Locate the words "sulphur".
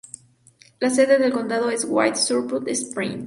2.15-2.67